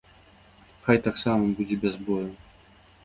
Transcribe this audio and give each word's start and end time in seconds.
Хай 0.87 0.97
таксама 1.07 1.53
будзе 1.59 1.75
без 1.85 1.95
бою. 2.09 2.27